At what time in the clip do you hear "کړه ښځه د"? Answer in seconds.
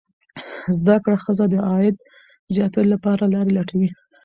1.03-1.55